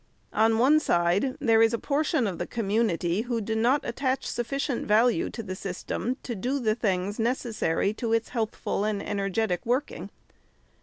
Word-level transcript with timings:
On 0.33 0.57
one 0.57 0.79
side, 0.79 1.37
there 1.39 1.61
is 1.61 1.75
a 1.75 1.77
portion 1.77 2.25
of 2.25 2.39
the 2.39 2.47
community, 2.47 3.21
who 3.21 3.39
do 3.39 3.55
not 3.55 3.81
attach 3.85 4.25
suffi 4.27 4.55
cient 4.59 4.85
value 4.85 5.29
to 5.29 5.43
the 5.43 5.55
system 5.55 6.17
to 6.23 6.33
do 6.33 6.57
the 6.57 6.73
things 6.73 7.19
necessary 7.19 7.93
to 7.93 8.11
its 8.11 8.29
healthful 8.29 8.83
and 8.83 9.03
energetic 9.07 9.63
working. 9.63 10.09